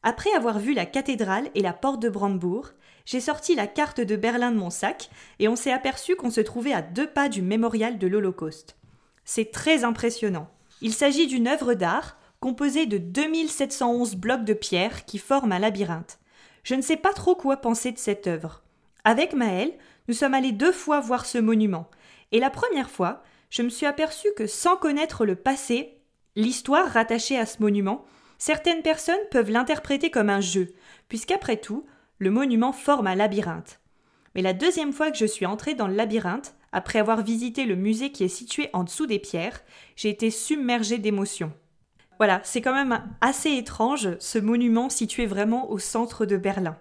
Après 0.03 0.33
avoir 0.33 0.60
vu 0.60 0.74
la 0.74 0.86
cathédrale 0.86 1.50
et 1.55 1.62
la 1.62 1.72
porte 1.72 2.01
de 2.01 2.10
Brandebourg, 2.10 2.72
j'ai 3.05 3.22
sorti 3.22 3.55
la 3.55 3.67
carte 3.67 4.01
de 4.01 4.17
Berlin 4.17 4.51
de 4.51 4.57
mon 4.57 4.69
sac 4.69 5.10
et 5.39 5.48
on 5.48 5.55
s'est 5.55 5.72
aperçu 5.72 6.17
qu'on 6.17 6.29
se 6.29 6.41
trouvait 6.41 6.74
à 6.74 6.81
deux 6.81 7.07
pas 7.07 7.29
du 7.29 7.41
mémorial 7.41 7.98
de 7.98 8.07
l'Holocauste. 8.07 8.75
C'est 9.24 9.51
très 9.51 9.86
impressionnant. 9.86 10.50
Il 10.81 10.93
s'agit 10.93 11.27
d'une 11.27 11.48
œuvre 11.48 11.74
d'art 11.74 12.17
composée 12.41 12.86
de 12.86 12.98
2711 12.98 14.15
blocs 14.15 14.43
de 14.43 14.53
pierre 14.53 15.05
qui 15.05 15.17
forment 15.17 15.53
un 15.53 15.60
labyrinthe. 15.60 16.19
Je 16.63 16.75
ne 16.75 16.81
sais 16.81 16.98
pas 16.98 17.13
trop 17.13 17.36
quoi 17.36 17.57
penser 17.57 17.93
de 17.93 17.98
cette 17.98 18.27
œuvre. 18.27 18.62
Avec 19.05 19.33
Maël, 19.33 19.72
nous 20.10 20.13
sommes 20.13 20.33
allés 20.33 20.51
deux 20.51 20.74
fois 20.74 21.00
voir 21.00 21.25
ce 21.25 21.38
monument, 21.38 21.89
et 22.33 22.41
la 22.41 22.50
première 22.50 22.89
fois, 22.89 23.24
je 23.50 23.62
me 23.62 23.69
suis 23.69 23.86
aperçu 23.86 24.27
que 24.36 24.48
sans 24.48 24.75
connaître 24.75 25.25
le 25.25 25.36
passé, 25.36 25.98
l'histoire 26.36 26.88
rattachée 26.88 27.38
à 27.38 27.45
ce 27.45 27.62
monument, 27.62 28.03
certaines 28.44 28.82
personnes 28.82 29.16
peuvent 29.32 29.50
l'interpréter 29.50 30.10
comme 30.10 30.30
un 30.30 30.42
jeu, 30.42 30.74
puisqu'après 31.08 31.56
tout, 31.56 31.86
le 32.18 32.30
monument 32.30 32.74
forme 32.74 33.08
un 33.08 33.16
labyrinthe. 33.16 33.80
Mais 34.36 34.42
la 34.42 34.52
deuxième 34.52 34.92
fois 34.92 35.12
que 35.12 35.18
je 35.18 35.26
suis 35.26 35.46
entrée 35.46 35.76
dans 35.76 35.88
le 35.88 35.96
labyrinthe, 35.96 36.54
après 36.74 37.00
avoir 37.00 37.22
visité 37.22 37.64
le 37.64 37.78
musée 37.78 38.12
qui 38.12 38.26
est 38.26 38.28
situé 38.28 38.70
en 38.74 38.84
dessous 38.84 39.06
des 39.06 39.20
pierres, 39.20 39.62
j'ai 39.96 40.10
été 40.10 40.30
submergée 40.30 40.98
d'émotions. 40.98 41.54
Voilà, 42.18 42.42
c'est 42.44 42.60
quand 42.60 42.74
même 42.74 43.02
assez 43.22 43.52
étrange, 43.56 44.10
ce 44.20 44.40
monument 44.40 44.90
situé 44.90 45.26
vraiment 45.26 45.72
au 45.72 45.80
centre 45.80 46.26
de 46.26 46.36
Berlin. 46.36 46.76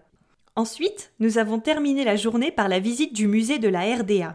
Ensuite, 0.57 1.13
nous 1.21 1.39
avons 1.39 1.61
terminé 1.61 2.03
la 2.03 2.17
journée 2.17 2.51
par 2.51 2.67
la 2.67 2.81
visite 2.81 3.13
du 3.13 3.29
musée 3.29 3.61
de 3.61 3.69
la 3.69 3.83
RDA. 3.83 4.35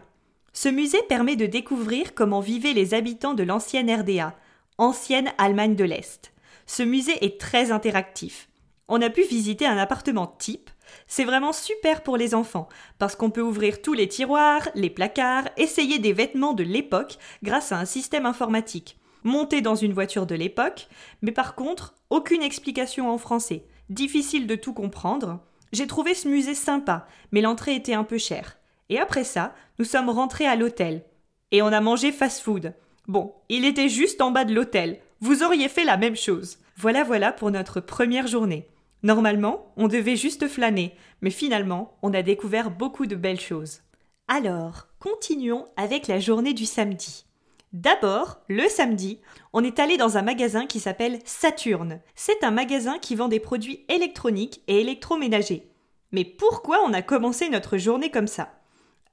Ce 0.54 0.70
musée 0.70 1.02
permet 1.10 1.36
de 1.36 1.44
découvrir 1.44 2.14
comment 2.14 2.40
vivaient 2.40 2.72
les 2.72 2.94
habitants 2.94 3.34
de 3.34 3.42
l'ancienne 3.42 3.90
RDA, 3.90 4.34
ancienne 4.78 5.30
Allemagne 5.36 5.76
de 5.76 5.84
l'Est. 5.84 6.32
Ce 6.68 6.82
musée 6.82 7.24
est 7.24 7.40
très 7.40 7.72
interactif. 7.72 8.50
On 8.88 9.00
a 9.00 9.08
pu 9.08 9.22
visiter 9.22 9.66
un 9.66 9.78
appartement 9.78 10.26
type. 10.26 10.68
C'est 11.06 11.24
vraiment 11.24 11.54
super 11.54 12.02
pour 12.02 12.18
les 12.18 12.34
enfants, 12.34 12.68
parce 12.98 13.16
qu'on 13.16 13.30
peut 13.30 13.40
ouvrir 13.40 13.80
tous 13.80 13.94
les 13.94 14.06
tiroirs, 14.06 14.68
les 14.74 14.90
placards, 14.90 15.48
essayer 15.56 15.98
des 15.98 16.12
vêtements 16.12 16.52
de 16.52 16.62
l'époque 16.62 17.16
grâce 17.42 17.72
à 17.72 17.78
un 17.78 17.86
système 17.86 18.26
informatique. 18.26 18.98
Monter 19.24 19.62
dans 19.62 19.76
une 19.76 19.94
voiture 19.94 20.26
de 20.26 20.34
l'époque, 20.34 20.88
mais 21.22 21.32
par 21.32 21.54
contre, 21.54 21.94
aucune 22.10 22.42
explication 22.42 23.10
en 23.10 23.16
français. 23.16 23.64
Difficile 23.88 24.46
de 24.46 24.54
tout 24.54 24.74
comprendre. 24.74 25.40
J'ai 25.72 25.86
trouvé 25.86 26.14
ce 26.14 26.28
musée 26.28 26.54
sympa, 26.54 27.06
mais 27.32 27.40
l'entrée 27.40 27.76
était 27.76 27.94
un 27.94 28.04
peu 28.04 28.18
chère. 28.18 28.58
Et 28.90 28.98
après 28.98 29.24
ça, 29.24 29.54
nous 29.78 29.86
sommes 29.86 30.10
rentrés 30.10 30.46
à 30.46 30.54
l'hôtel. 30.54 31.02
Et 31.50 31.62
on 31.62 31.68
a 31.68 31.80
mangé 31.80 32.12
fast-food. 32.12 32.74
Bon, 33.06 33.32
il 33.48 33.64
était 33.64 33.88
juste 33.88 34.20
en 34.20 34.30
bas 34.30 34.44
de 34.44 34.54
l'hôtel. 34.54 35.00
Vous 35.20 35.42
auriez 35.42 35.68
fait 35.68 35.84
la 35.84 35.96
même 35.96 36.16
chose. 36.16 36.58
Voilà 36.76 37.02
voilà 37.02 37.32
pour 37.32 37.50
notre 37.50 37.80
première 37.80 38.28
journée. 38.28 38.68
Normalement, 39.02 39.72
on 39.76 39.88
devait 39.88 40.16
juste 40.16 40.46
flâner, 40.48 40.94
mais 41.22 41.30
finalement, 41.30 41.96
on 42.02 42.14
a 42.14 42.22
découvert 42.22 42.70
beaucoup 42.70 43.06
de 43.06 43.16
belles 43.16 43.40
choses. 43.40 43.80
Alors, 44.28 44.86
continuons 45.00 45.66
avec 45.76 46.06
la 46.06 46.20
journée 46.20 46.54
du 46.54 46.66
samedi. 46.66 47.24
D'abord, 47.72 48.38
le 48.48 48.68
samedi, 48.68 49.20
on 49.52 49.64
est 49.64 49.78
allé 49.78 49.96
dans 49.96 50.18
un 50.18 50.22
magasin 50.22 50.66
qui 50.66 50.80
s'appelle 50.80 51.18
Saturne. 51.24 52.00
C'est 52.14 52.44
un 52.44 52.50
magasin 52.50 52.98
qui 52.98 53.14
vend 53.14 53.28
des 53.28 53.40
produits 53.40 53.84
électroniques 53.88 54.62
et 54.68 54.80
électroménagers. 54.80 55.68
Mais 56.12 56.24
pourquoi 56.24 56.80
on 56.84 56.92
a 56.92 57.02
commencé 57.02 57.50
notre 57.50 57.76
journée 57.76 58.10
comme 58.10 58.26
ça? 58.26 58.52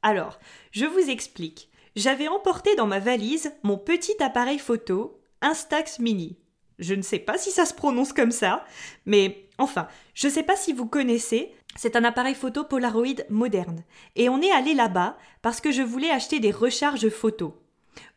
Alors, 0.01 0.39
je 0.71 0.85
vous 0.85 1.09
explique. 1.09 1.69
J'avais 1.95 2.27
emporté 2.27 2.75
dans 2.75 2.87
ma 2.87 2.99
valise 2.99 3.51
mon 3.63 3.77
petit 3.77 4.21
appareil 4.21 4.59
photo 4.59 5.19
Instax 5.45 5.99
Mini. 5.99 6.37
Je 6.79 6.95
ne 6.95 7.03
sais 7.03 7.19
pas 7.19 7.37
si 7.37 7.51
ça 7.51 7.65
se 7.65 7.73
prononce 7.73 8.11
comme 8.11 8.31
ça, 8.31 8.65
mais 9.05 9.47
enfin, 9.57 9.87
je 10.13 10.27
ne 10.27 10.31
sais 10.31 10.43
pas 10.43 10.55
si 10.55 10.73
vous 10.73 10.87
connaissez, 10.87 11.53
c'est 11.75 11.95
un 11.95 12.03
appareil 12.03 12.35
photo 12.35 12.63
Polaroid 12.63 13.23
moderne. 13.29 13.83
Et 14.15 14.27
on 14.27 14.41
est 14.41 14.51
allé 14.51 14.73
là-bas 14.73 15.17
parce 15.41 15.61
que 15.61 15.71
je 15.71 15.83
voulais 15.83 16.09
acheter 16.09 16.39
des 16.39 16.51
recharges 16.51 17.09
photo. 17.09 17.61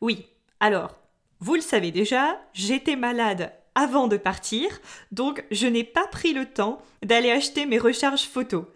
Oui, 0.01 0.27
alors, 0.59 0.97
vous 1.41 1.55
le 1.55 1.61
savez 1.61 1.93
déjà, 1.93 2.41
j'étais 2.55 2.97
malade 2.97 3.53
avant 3.75 4.09
de 4.09 4.17
partir, 4.17 4.81
donc 5.13 5.45
je 5.53 5.69
n'ai 5.69 5.85
pas 5.85 6.07
pris 6.09 6.33
le 6.33 6.47
temps 6.47 6.83
d'aller 7.05 7.31
acheter 7.31 7.65
mes 7.67 7.79
recharges 7.79 8.27
photo. 8.27 8.67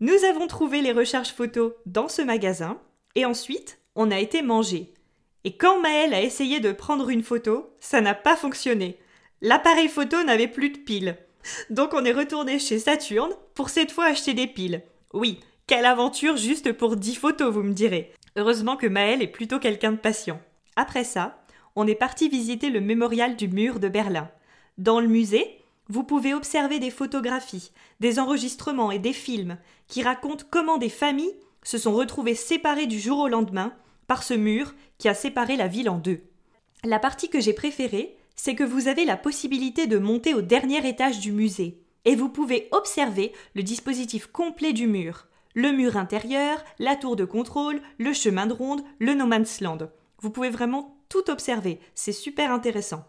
Nous 0.00 0.24
avons 0.24 0.46
trouvé 0.46 0.80
les 0.80 0.92
recharges 0.92 1.32
photos 1.32 1.74
dans 1.86 2.08
ce 2.08 2.22
magasin 2.22 2.80
et 3.14 3.24
ensuite 3.24 3.78
on 3.94 4.10
a 4.10 4.18
été 4.18 4.42
manger. 4.42 4.94
Et 5.48 5.52
quand 5.56 5.80
Maëlle 5.80 6.12
a 6.12 6.20
essayé 6.20 6.60
de 6.60 6.72
prendre 6.72 7.08
une 7.08 7.22
photo, 7.22 7.70
ça 7.80 8.02
n'a 8.02 8.14
pas 8.14 8.36
fonctionné. 8.36 8.98
L'appareil 9.40 9.88
photo 9.88 10.22
n'avait 10.22 10.46
plus 10.46 10.68
de 10.68 10.76
piles. 10.76 11.16
Donc 11.70 11.94
on 11.94 12.04
est 12.04 12.12
retourné 12.12 12.58
chez 12.58 12.78
Saturne 12.78 13.32
pour 13.54 13.70
cette 13.70 13.90
fois 13.90 14.04
acheter 14.04 14.34
des 14.34 14.46
piles. 14.46 14.82
Oui, 15.14 15.40
quelle 15.66 15.86
aventure 15.86 16.36
juste 16.36 16.74
pour 16.74 16.96
10 16.96 17.14
photos, 17.14 17.50
vous 17.50 17.62
me 17.62 17.72
direz. 17.72 18.12
Heureusement 18.36 18.76
que 18.76 18.86
Maëlle 18.86 19.22
est 19.22 19.26
plutôt 19.26 19.58
quelqu'un 19.58 19.92
de 19.92 19.96
patient. 19.96 20.38
Après 20.76 21.02
ça, 21.02 21.40
on 21.76 21.86
est 21.86 21.94
parti 21.94 22.28
visiter 22.28 22.68
le 22.68 22.82
mémorial 22.82 23.34
du 23.34 23.48
mur 23.48 23.80
de 23.80 23.88
Berlin. 23.88 24.28
Dans 24.76 25.00
le 25.00 25.08
musée, 25.08 25.64
vous 25.88 26.04
pouvez 26.04 26.34
observer 26.34 26.78
des 26.78 26.90
photographies, 26.90 27.72
des 28.00 28.18
enregistrements 28.18 28.90
et 28.90 28.98
des 28.98 29.14
films 29.14 29.56
qui 29.86 30.02
racontent 30.02 30.44
comment 30.50 30.76
des 30.76 30.90
familles 30.90 31.38
se 31.62 31.78
sont 31.78 31.94
retrouvées 31.94 32.34
séparées 32.34 32.86
du 32.86 33.00
jour 33.00 33.20
au 33.20 33.28
lendemain 33.28 33.72
par 34.08 34.24
ce 34.24 34.34
mur 34.34 34.74
qui 34.98 35.08
a 35.08 35.14
séparé 35.14 35.56
la 35.56 35.68
ville 35.68 35.88
en 35.88 35.98
deux. 35.98 36.22
La 36.82 36.98
partie 36.98 37.28
que 37.28 37.40
j'ai 37.40 37.52
préférée, 37.52 38.16
c'est 38.34 38.56
que 38.56 38.64
vous 38.64 38.88
avez 38.88 39.04
la 39.04 39.16
possibilité 39.16 39.86
de 39.86 39.98
monter 39.98 40.34
au 40.34 40.42
dernier 40.42 40.86
étage 40.88 41.20
du 41.20 41.30
musée 41.30 41.80
et 42.04 42.16
vous 42.16 42.28
pouvez 42.28 42.68
observer 42.72 43.32
le 43.54 43.62
dispositif 43.62 44.26
complet 44.26 44.72
du 44.72 44.86
mur, 44.86 45.26
le 45.54 45.72
mur 45.72 45.96
intérieur, 45.96 46.64
la 46.78 46.96
tour 46.96 47.16
de 47.16 47.24
contrôle, 47.24 47.80
le 47.98 48.12
chemin 48.12 48.46
de 48.46 48.52
ronde, 48.52 48.82
le 48.98 49.14
no 49.14 49.26
man's 49.26 49.60
land. 49.60 49.78
Vous 50.20 50.30
pouvez 50.30 50.50
vraiment 50.50 50.96
tout 51.08 51.30
observer, 51.30 51.80
c'est 51.94 52.12
super 52.12 52.50
intéressant. 52.50 53.04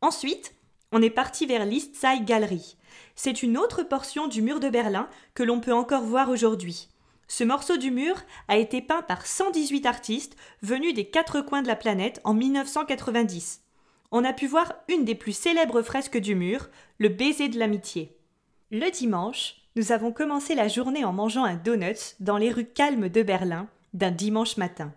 Ensuite, 0.00 0.54
on 0.92 1.02
est 1.02 1.10
parti 1.10 1.46
vers 1.46 1.66
l'East 1.66 1.94
Side 1.94 2.24
Gallery. 2.24 2.76
C'est 3.14 3.42
une 3.42 3.58
autre 3.58 3.82
portion 3.82 4.26
du 4.26 4.42
mur 4.42 4.60
de 4.60 4.68
Berlin 4.68 5.08
que 5.34 5.42
l'on 5.42 5.60
peut 5.60 5.74
encore 5.74 6.02
voir 6.02 6.30
aujourd'hui. 6.30 6.88
Ce 7.28 7.44
morceau 7.44 7.76
du 7.76 7.90
mur 7.90 8.14
a 8.48 8.56
été 8.56 8.80
peint 8.80 9.02
par 9.02 9.26
118 9.26 9.86
artistes 9.86 10.36
venus 10.62 10.94
des 10.94 11.08
quatre 11.08 11.40
coins 11.40 11.62
de 11.62 11.66
la 11.66 11.76
planète 11.76 12.20
en 12.24 12.34
1990. 12.34 13.62
On 14.12 14.24
a 14.24 14.32
pu 14.32 14.46
voir 14.46 14.72
une 14.88 15.04
des 15.04 15.16
plus 15.16 15.36
célèbres 15.36 15.82
fresques 15.82 16.18
du 16.18 16.34
mur, 16.34 16.68
le 16.98 17.08
baiser 17.08 17.48
de 17.48 17.58
l'amitié. 17.58 18.16
Le 18.70 18.90
dimanche, 18.90 19.56
nous 19.74 19.92
avons 19.92 20.12
commencé 20.12 20.54
la 20.54 20.68
journée 20.68 21.04
en 21.04 21.12
mangeant 21.12 21.44
un 21.44 21.56
donut 21.56 22.16
dans 22.20 22.38
les 22.38 22.50
rues 22.50 22.66
calmes 22.66 23.08
de 23.08 23.22
Berlin 23.22 23.68
d'un 23.92 24.10
dimanche 24.10 24.56
matin. 24.56 24.92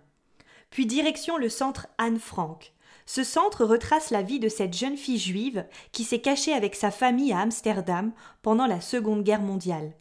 Puis 0.70 0.86
direction 0.86 1.38
le 1.38 1.50
centre 1.50 1.88
Anne 1.98 2.20
Frank, 2.20 2.74
ce 3.06 3.24
centre 3.24 3.66
retrace 3.66 4.12
la 4.12 4.22
vie 4.22 4.40
de 4.40 4.50
cette 4.50 4.78
jeune 4.78 4.98
fille 4.98 5.18
juive 5.18 5.66
qui 5.92 6.04
s'est 6.04 6.22
cachée 6.22 6.54
avec 6.54 6.76
sa 6.76 6.92
famille 6.92 7.34
à 7.34 7.40
Amsterdam 7.40 8.12
pendant 8.44 8.68
la 8.68 8.82
Seconde 8.82 9.24
Guerre 9.24 9.42
mondiale. 9.42 9.94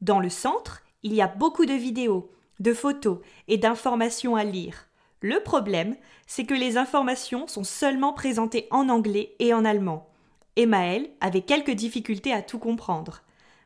Dans 0.00 0.18
le 0.18 0.30
centre, 0.30 0.82
il 1.06 1.14
y 1.14 1.22
a 1.22 1.28
beaucoup 1.28 1.66
de 1.66 1.72
vidéos, 1.72 2.32
de 2.58 2.74
photos 2.74 3.18
et 3.46 3.58
d'informations 3.58 4.34
à 4.34 4.42
lire. 4.42 4.88
Le 5.20 5.40
problème, 5.40 5.94
c'est 6.26 6.46
que 6.46 6.52
les 6.52 6.76
informations 6.76 7.46
sont 7.46 7.62
seulement 7.62 8.12
présentées 8.12 8.66
en 8.72 8.88
anglais 8.88 9.36
et 9.38 9.54
en 9.54 9.64
allemand. 9.64 10.10
Emmaël 10.56 11.08
avait 11.20 11.42
quelques 11.42 11.70
difficultés 11.70 12.32
à 12.32 12.42
tout 12.42 12.58
comprendre. 12.58 13.22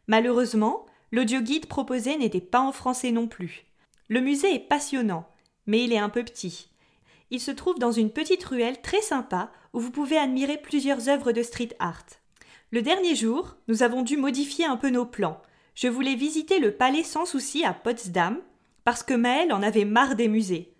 Malheureusement, 0.06 0.84
l'audioguide 1.12 1.64
proposé 1.64 2.18
n'était 2.18 2.42
pas 2.42 2.60
en 2.60 2.72
français 2.72 3.10
non 3.10 3.26
plus. 3.26 3.64
Le 4.08 4.20
musée 4.20 4.56
est 4.56 4.68
passionnant, 4.68 5.26
mais 5.66 5.82
il 5.82 5.94
est 5.94 5.98
un 5.98 6.10
peu 6.10 6.22
petit. 6.22 6.68
Il 7.30 7.40
se 7.40 7.52
trouve 7.52 7.78
dans 7.78 7.92
une 7.92 8.10
petite 8.10 8.44
ruelle 8.44 8.82
très 8.82 9.00
sympa 9.00 9.50
où 9.72 9.80
vous 9.80 9.90
pouvez 9.90 10.18
admirer 10.18 10.58
plusieurs 10.58 11.08
œuvres 11.08 11.32
de 11.32 11.42
street 11.42 11.70
art. 11.78 12.04
Le 12.70 12.82
dernier 12.82 13.16
jour, 13.16 13.56
nous 13.66 13.82
avons 13.82 14.02
dû 14.02 14.18
modifier 14.18 14.66
un 14.66 14.76
peu 14.76 14.90
nos 14.90 15.06
plans. 15.06 15.40
Je 15.74 15.88
voulais 15.88 16.14
visiter 16.14 16.58
le 16.58 16.72
palais 16.72 17.02
sans 17.02 17.26
souci 17.26 17.64
à 17.64 17.72
Potsdam, 17.72 18.38
parce 18.84 19.02
que 19.02 19.14
Maël 19.14 19.52
en 19.52 19.62
avait 19.62 19.84
marre 19.84 20.16
des 20.16 20.28
musées. 20.28 20.74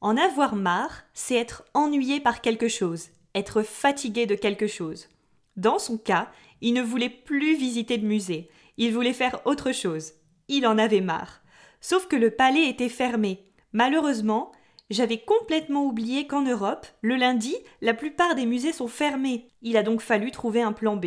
En 0.00 0.16
avoir 0.16 0.56
marre, 0.56 1.02
c'est 1.12 1.36
être 1.36 1.64
ennuyé 1.74 2.20
par 2.20 2.40
quelque 2.40 2.68
chose, 2.68 3.08
être 3.34 3.62
fatigué 3.62 4.26
de 4.26 4.34
quelque 4.34 4.66
chose. 4.66 5.08
Dans 5.56 5.78
son 5.78 5.98
cas, 5.98 6.30
il 6.60 6.74
ne 6.74 6.82
voulait 6.82 7.10
plus 7.10 7.56
visiter 7.56 7.98
de 7.98 8.06
musée, 8.06 8.48
il 8.76 8.94
voulait 8.94 9.12
faire 9.12 9.40
autre 9.44 9.72
chose. 9.72 10.12
Il 10.48 10.66
en 10.66 10.78
avait 10.78 11.02
marre. 11.02 11.42
Sauf 11.80 12.06
que 12.08 12.16
le 12.16 12.30
palais 12.30 12.68
était 12.68 12.88
fermé. 12.88 13.44
Malheureusement, 13.72 14.52
j'avais 14.90 15.18
complètement 15.18 15.84
oublié 15.84 16.26
qu'en 16.26 16.42
Europe, 16.42 16.86
le 17.02 17.16
lundi, 17.16 17.54
la 17.80 17.94
plupart 17.94 18.34
des 18.34 18.46
musées 18.46 18.72
sont 18.72 18.88
fermés. 18.88 19.48
Il 19.62 19.76
a 19.76 19.82
donc 19.82 20.00
fallu 20.00 20.30
trouver 20.30 20.62
un 20.62 20.72
plan 20.72 20.96
B. 20.96 21.06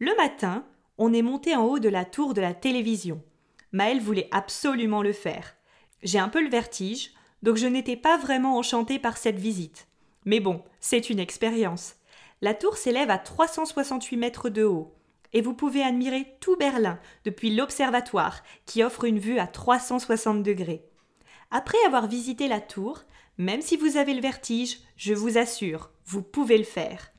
Le 0.00 0.16
matin, 0.16 0.64
on 0.98 1.12
est 1.12 1.22
monté 1.22 1.56
en 1.56 1.64
haut 1.64 1.78
de 1.78 1.88
la 1.88 2.04
tour 2.04 2.34
de 2.34 2.40
la 2.40 2.54
télévision. 2.54 3.22
Maëlle 3.72 4.00
voulait 4.00 4.28
absolument 4.30 5.02
le 5.02 5.12
faire. 5.12 5.56
J'ai 6.02 6.18
un 6.18 6.28
peu 6.28 6.42
le 6.42 6.50
vertige, 6.50 7.12
donc 7.42 7.56
je 7.56 7.66
n'étais 7.66 7.96
pas 7.96 8.16
vraiment 8.16 8.56
enchantée 8.56 8.98
par 8.98 9.16
cette 9.16 9.38
visite. 9.38 9.88
Mais 10.24 10.40
bon, 10.40 10.62
c'est 10.80 11.10
une 11.10 11.18
expérience. 11.18 11.96
La 12.40 12.54
tour 12.54 12.76
s'élève 12.76 13.10
à 13.10 13.18
368 13.18 14.16
mètres 14.16 14.48
de 14.48 14.64
haut 14.64 14.94
et 15.32 15.40
vous 15.40 15.54
pouvez 15.54 15.82
admirer 15.82 16.36
tout 16.40 16.56
Berlin 16.56 16.98
depuis 17.24 17.54
l'observatoire 17.54 18.42
qui 18.66 18.82
offre 18.82 19.04
une 19.04 19.18
vue 19.18 19.38
à 19.38 19.46
360 19.46 20.42
degrés. 20.42 20.84
Après 21.50 21.78
avoir 21.86 22.06
visité 22.06 22.48
la 22.48 22.60
tour, 22.60 23.02
même 23.36 23.60
si 23.60 23.76
vous 23.76 23.96
avez 23.96 24.14
le 24.14 24.20
vertige, 24.20 24.78
je 24.96 25.12
vous 25.12 25.36
assure, 25.36 25.90
vous 26.06 26.22
pouvez 26.22 26.56
le 26.56 26.64
faire. 26.64 27.10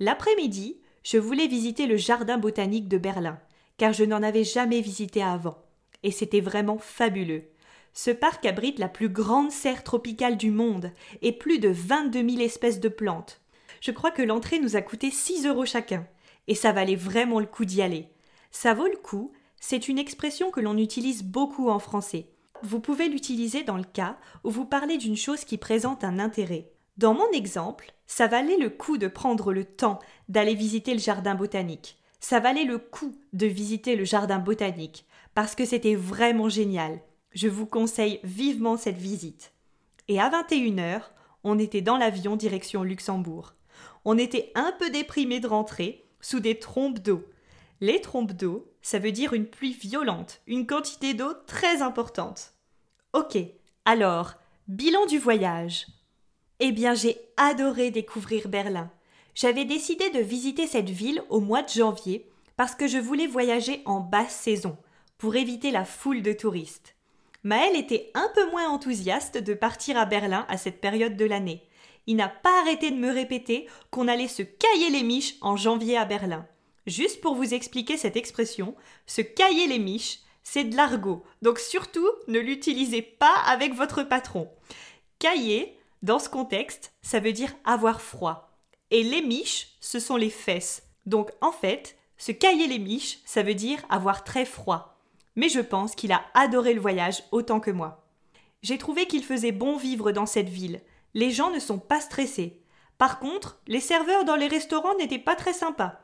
L'après-midi, 0.00 0.80
je 1.04 1.18
voulais 1.18 1.46
visiter 1.46 1.86
le 1.86 1.96
jardin 1.96 2.38
botanique 2.38 2.88
de 2.88 2.98
Berlin, 2.98 3.38
car 3.76 3.92
je 3.92 4.04
n'en 4.04 4.22
avais 4.22 4.42
jamais 4.44 4.80
visité 4.80 5.22
avant, 5.22 5.58
et 6.02 6.10
c'était 6.10 6.40
vraiment 6.40 6.78
fabuleux. 6.78 7.44
Ce 7.92 8.10
parc 8.10 8.44
abrite 8.46 8.80
la 8.80 8.88
plus 8.88 9.08
grande 9.08 9.52
serre 9.52 9.84
tropicale 9.84 10.36
du 10.36 10.50
monde 10.50 10.90
et 11.22 11.30
plus 11.30 11.60
de 11.60 11.68
22 11.68 12.28
000 12.28 12.42
espèces 12.42 12.80
de 12.80 12.88
plantes. 12.88 13.40
Je 13.80 13.92
crois 13.92 14.10
que 14.10 14.22
l'entrée 14.22 14.58
nous 14.58 14.74
a 14.74 14.82
coûté 14.82 15.12
6 15.12 15.46
euros 15.46 15.64
chacun 15.64 16.04
et 16.48 16.56
ça 16.56 16.72
valait 16.72 16.96
vraiment 16.96 17.38
le 17.38 17.46
coup 17.46 17.64
d'y 17.64 17.82
aller. 17.82 18.08
Ça 18.50 18.74
vaut 18.74 18.88
le 18.88 18.96
coup, 18.96 19.32
c'est 19.60 19.88
une 19.88 19.98
expression 19.98 20.50
que 20.50 20.60
l'on 20.60 20.76
utilise 20.76 21.22
beaucoup 21.22 21.68
en 21.68 21.78
français. 21.78 22.30
Vous 22.62 22.80
pouvez 22.80 23.08
l'utiliser 23.08 23.62
dans 23.62 23.76
le 23.76 23.84
cas 23.84 24.16
où 24.42 24.50
vous 24.50 24.64
parlez 24.64 24.96
d'une 24.96 25.16
chose 25.16 25.44
qui 25.44 25.58
présente 25.58 26.02
un 26.02 26.18
intérêt. 26.18 26.72
Dans 26.96 27.14
mon 27.14 27.30
exemple, 27.30 27.93
ça 28.06 28.26
valait 28.26 28.58
le 28.58 28.70
coup 28.70 28.98
de 28.98 29.08
prendre 29.08 29.52
le 29.52 29.64
temps 29.64 29.98
d'aller 30.28 30.54
visiter 30.54 30.92
le 30.92 31.00
jardin 31.00 31.34
botanique. 31.34 31.98
Ça 32.20 32.40
valait 32.40 32.64
le 32.64 32.78
coup 32.78 33.14
de 33.32 33.46
visiter 33.46 33.96
le 33.96 34.04
jardin 34.04 34.38
botanique, 34.38 35.06
parce 35.34 35.54
que 35.54 35.64
c'était 35.64 35.94
vraiment 35.94 36.48
génial. 36.48 37.00
Je 37.32 37.48
vous 37.48 37.66
conseille 37.66 38.20
vivement 38.22 38.76
cette 38.76 38.96
visite. 38.96 39.52
Et 40.08 40.20
à 40.20 40.30
21h, 40.30 41.02
on 41.42 41.58
était 41.58 41.82
dans 41.82 41.96
l'avion 41.96 42.36
direction 42.36 42.82
Luxembourg. 42.82 43.54
On 44.04 44.16
était 44.18 44.52
un 44.54 44.72
peu 44.78 44.90
déprimé 44.90 45.40
de 45.40 45.46
rentrer, 45.46 46.04
sous 46.20 46.40
des 46.40 46.58
trompes 46.58 47.00
d'eau. 47.00 47.24
Les 47.80 48.00
trompes 48.00 48.32
d'eau, 48.32 48.72
ça 48.80 48.98
veut 48.98 49.12
dire 49.12 49.32
une 49.32 49.46
pluie 49.46 49.72
violente, 49.72 50.40
une 50.46 50.66
quantité 50.66 51.12
d'eau 51.12 51.32
très 51.46 51.82
importante. 51.82 52.52
Ok, 53.12 53.36
alors, 53.84 54.34
bilan 54.68 55.04
du 55.06 55.18
voyage. 55.18 55.86
Eh 56.60 56.72
bien, 56.72 56.94
j'ai 56.94 57.18
adoré 57.36 57.90
découvrir 57.90 58.48
Berlin. 58.48 58.90
J'avais 59.34 59.64
décidé 59.64 60.10
de 60.10 60.20
visiter 60.20 60.66
cette 60.66 60.90
ville 60.90 61.22
au 61.28 61.40
mois 61.40 61.62
de 61.62 61.68
janvier 61.68 62.28
parce 62.56 62.74
que 62.74 62.86
je 62.86 62.98
voulais 62.98 63.26
voyager 63.26 63.82
en 63.84 64.00
basse 64.00 64.36
saison, 64.36 64.76
pour 65.18 65.34
éviter 65.34 65.70
la 65.70 65.84
foule 65.84 66.22
de 66.22 66.32
touristes. 66.32 66.94
Maël 67.42 67.76
était 67.76 68.10
un 68.14 68.30
peu 68.34 68.50
moins 68.50 68.68
enthousiaste 68.68 69.38
de 69.38 69.54
partir 69.54 69.96
à 69.96 70.06
Berlin 70.06 70.46
à 70.48 70.56
cette 70.56 70.80
période 70.80 71.16
de 71.16 71.24
l'année 71.24 71.68
il 72.06 72.16
n'a 72.16 72.28
pas 72.28 72.60
arrêté 72.60 72.90
de 72.90 72.96
me 72.96 73.10
répéter 73.10 73.66
qu'on 73.90 74.08
allait 74.08 74.28
se 74.28 74.42
cailler 74.42 74.90
les 74.90 75.02
miches 75.02 75.36
en 75.40 75.56
janvier 75.56 75.96
à 75.96 76.04
Berlin. 76.04 76.46
Juste 76.86 77.20
pour 77.20 77.34
vous 77.34 77.54
expliquer 77.54 77.96
cette 77.96 78.16
expression, 78.16 78.74
se 79.06 79.22
cailler 79.22 79.66
les 79.66 79.78
miches, 79.78 80.20
c'est 80.42 80.64
de 80.64 80.76
l'argot, 80.76 81.24
donc 81.40 81.58
surtout 81.58 82.08
ne 82.28 82.38
l'utilisez 82.38 83.00
pas 83.00 83.34
avec 83.46 83.74
votre 83.74 84.02
patron. 84.02 84.50
Cailler, 85.18 85.78
dans 86.04 86.20
ce 86.20 86.28
contexte, 86.28 86.92
ça 87.02 87.18
veut 87.18 87.32
dire 87.32 87.52
avoir 87.64 88.00
froid. 88.00 88.50
Et 88.92 89.02
les 89.02 89.22
miches, 89.22 89.76
ce 89.80 89.98
sont 89.98 90.16
les 90.16 90.30
fesses. 90.30 90.84
Donc 91.06 91.32
en 91.40 91.50
fait, 91.50 91.96
se 92.16 92.30
cailler 92.30 92.68
les 92.68 92.78
miches, 92.78 93.18
ça 93.24 93.42
veut 93.42 93.54
dire 93.54 93.80
avoir 93.88 94.22
très 94.22 94.44
froid. 94.44 94.96
Mais 95.34 95.48
je 95.48 95.60
pense 95.60 95.96
qu'il 95.96 96.12
a 96.12 96.22
adoré 96.34 96.74
le 96.74 96.80
voyage 96.80 97.24
autant 97.32 97.58
que 97.58 97.72
moi. 97.72 98.06
J'ai 98.62 98.78
trouvé 98.78 99.06
qu'il 99.06 99.24
faisait 99.24 99.50
bon 99.50 99.76
vivre 99.76 100.12
dans 100.12 100.26
cette 100.26 100.48
ville 100.48 100.80
les 101.14 101.30
gens 101.30 101.50
ne 101.50 101.60
sont 101.60 101.78
pas 101.78 102.00
stressés. 102.00 102.60
Par 102.98 103.18
contre, 103.18 103.60
les 103.66 103.80
serveurs 103.80 104.24
dans 104.24 104.36
les 104.36 104.48
restaurants 104.48 104.96
n'étaient 104.96 105.18
pas 105.18 105.36
très 105.36 105.52
sympas. 105.52 106.00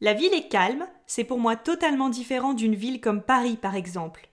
La 0.00 0.12
ville 0.12 0.34
est 0.34 0.48
calme, 0.48 0.86
c'est 1.06 1.24
pour 1.24 1.38
moi 1.38 1.56
totalement 1.56 2.08
différent 2.08 2.52
d'une 2.52 2.74
ville 2.74 3.00
comme 3.00 3.22
Paris 3.22 3.56
par 3.56 3.76
exemple. 3.76 4.28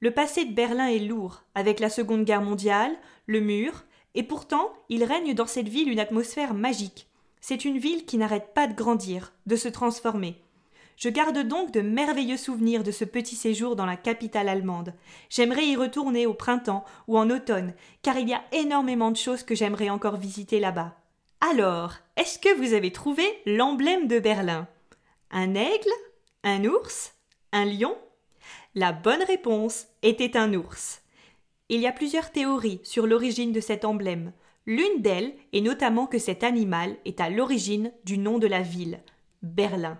Le 0.00 0.10
passé 0.10 0.44
de 0.44 0.52
Berlin 0.52 0.88
est 0.88 0.98
lourd, 0.98 1.42
avec 1.54 1.80
la 1.80 1.88
Seconde 1.88 2.24
Guerre 2.24 2.42
mondiale, 2.42 2.94
le 3.26 3.40
mur, 3.40 3.84
et 4.16 4.24
pourtant 4.24 4.72
il 4.88 5.04
règne 5.04 5.34
dans 5.34 5.46
cette 5.46 5.68
ville 5.68 5.88
une 5.88 6.00
atmosphère 6.00 6.54
magique. 6.54 7.06
C'est 7.40 7.64
une 7.64 7.78
ville 7.78 8.04
qui 8.04 8.18
n'arrête 8.18 8.54
pas 8.54 8.66
de 8.66 8.74
grandir, 8.74 9.32
de 9.46 9.54
se 9.54 9.68
transformer. 9.68 10.42
Je 10.96 11.10
garde 11.10 11.38
donc 11.38 11.72
de 11.72 11.82
merveilleux 11.82 12.38
souvenirs 12.38 12.82
de 12.82 12.90
ce 12.90 13.04
petit 13.04 13.36
séjour 13.36 13.76
dans 13.76 13.84
la 13.84 13.96
capitale 13.96 14.48
allemande. 14.48 14.94
J'aimerais 15.28 15.66
y 15.66 15.76
retourner 15.76 16.26
au 16.26 16.32
printemps 16.32 16.84
ou 17.06 17.18
en 17.18 17.28
automne, 17.28 17.74
car 18.02 18.18
il 18.18 18.28
y 18.28 18.34
a 18.34 18.42
énormément 18.52 19.10
de 19.10 19.16
choses 19.16 19.42
que 19.42 19.54
j'aimerais 19.54 19.90
encore 19.90 20.16
visiter 20.16 20.58
là-bas. 20.58 20.96
Alors, 21.40 21.92
est-ce 22.16 22.38
que 22.38 22.54
vous 22.56 22.72
avez 22.72 22.92
trouvé 22.92 23.22
l'emblème 23.44 24.08
de 24.08 24.18
Berlin? 24.18 24.66
Un 25.30 25.54
aigle? 25.54 25.90
Un 26.42 26.64
ours? 26.64 27.12
Un 27.52 27.66
lion? 27.66 27.94
La 28.74 28.92
bonne 28.92 29.22
réponse 29.22 29.86
était 30.02 30.36
un 30.38 30.54
ours. 30.54 31.02
Il 31.68 31.80
y 31.80 31.88
a 31.88 31.92
plusieurs 31.92 32.30
théories 32.30 32.78
sur 32.84 33.08
l'origine 33.08 33.50
de 33.50 33.60
cet 33.60 33.84
emblème. 33.84 34.32
L'une 34.66 35.02
d'elles 35.02 35.34
est 35.52 35.60
notamment 35.60 36.06
que 36.06 36.18
cet 36.18 36.44
animal 36.44 36.96
est 37.04 37.20
à 37.20 37.28
l'origine 37.28 37.90
du 38.04 38.18
nom 38.18 38.38
de 38.38 38.46
la 38.46 38.62
ville, 38.62 39.00
Berlin. 39.42 39.98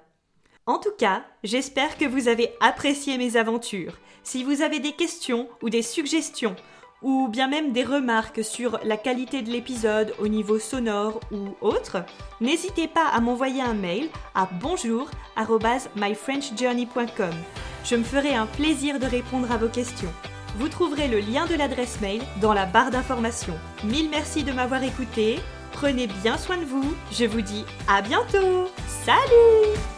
En 0.67 0.79
tout 0.79 0.95
cas, 0.97 1.25
j'espère 1.43 1.99
que 1.99 2.05
vous 2.05 2.29
avez 2.29 2.53
apprécié 2.61 3.19
mes 3.19 3.37
aventures. 3.37 3.99
Si 4.23 4.45
vous 4.45 4.63
avez 4.63 4.79
des 4.79 4.93
questions 4.93 5.49
ou 5.61 5.71
des 5.71 5.83
suggestions, 5.83 6.55
ou 7.03 7.27
bien 7.29 7.49
même 7.49 7.73
des 7.73 7.85
remarques 7.85 8.45
sur 8.45 8.79
la 8.85 8.97
qualité 8.97 9.43
de 9.43 9.51
l'épisode 9.51 10.15
au 10.21 10.29
niveau 10.29 10.61
sonore 10.61 11.19
ou 11.33 11.57
autre, 11.61 12.05
n'hésitez 12.41 12.89
pas 12.89 13.09
à 13.09 13.21
m'envoyer 13.21 13.63
un 13.63 13.75
mail 13.75 14.09
à 14.35 14.49
bonjour@myfrenchjourney.com. 14.61 17.35
Je 17.85 17.97
me 17.97 18.05
ferai 18.05 18.35
un 18.35 18.47
plaisir 18.47 19.01
de 19.01 19.07
répondre 19.07 19.51
à 19.51 19.57
vos 19.57 19.69
questions. 19.69 20.13
Vous 20.59 20.69
trouverez 20.69 21.07
le 21.07 21.21
lien 21.21 21.45
de 21.47 21.55
l'adresse 21.55 22.01
mail 22.01 22.23
dans 22.41 22.55
la 22.55 22.65
barre 22.65 22.91
d'information. 22.91 23.55
Mille 23.85 24.09
merci 24.09 24.43
de 24.43 24.53
m'avoir 24.53 24.83
écouté. 24.83 25.39
Prenez 25.73 26.07
bien 26.07 26.39
soin 26.39 26.57
de 26.57 26.65
vous. 26.65 26.97
Je 27.13 27.27
vous 27.27 27.43
dis 27.43 27.67
à 27.89 28.01
bientôt. 28.01 28.71
Salut 29.05 29.96